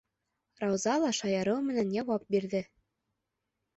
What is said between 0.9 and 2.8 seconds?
ла шаярыу менән яуап бирҙе.